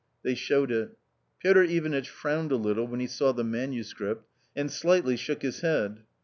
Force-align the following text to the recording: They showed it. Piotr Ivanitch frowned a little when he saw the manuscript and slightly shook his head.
They 0.23 0.33
showed 0.33 0.71
it. 0.71 0.97
Piotr 1.43 1.61
Ivanitch 1.61 2.09
frowned 2.09 2.51
a 2.51 2.55
little 2.55 2.87
when 2.87 2.99
he 2.99 3.05
saw 3.05 3.33
the 3.33 3.43
manuscript 3.43 4.25
and 4.55 4.71
slightly 4.71 5.15
shook 5.15 5.43
his 5.43 5.59
head. 5.61 6.01